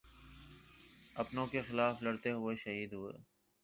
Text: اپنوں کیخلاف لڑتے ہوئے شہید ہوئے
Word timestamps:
اپنوں 1.15 1.45
کیخلاف 1.47 2.01
لڑتے 2.03 2.31
ہوئے 2.31 2.55
شہید 2.55 2.93
ہوئے 2.93 3.13